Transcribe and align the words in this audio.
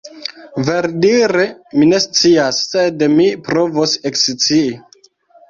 Verdire, 0.69 1.43
mi 1.81 1.89
ne 1.91 1.99
scias, 2.05 2.63
sed 2.73 3.05
mi 3.19 3.29
provos 3.51 3.95
ekscii. 4.13 4.67